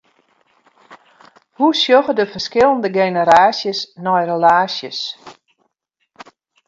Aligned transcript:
Hoe 1.59 1.73
sjogge 1.81 2.13
de 2.19 2.25
ferskillende 2.33 2.89
generaasjes 2.99 3.79
nei 4.03 4.21
relaasjes? 4.29 4.99